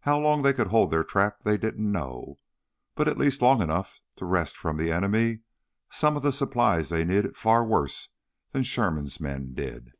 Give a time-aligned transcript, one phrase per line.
[0.00, 2.38] How long they could hold their trap they didn't know,
[2.94, 5.38] but at least long enough to wrest from the enemy
[5.90, 8.10] some of the supplies they needed far worse
[8.52, 9.92] than Sherman's men did.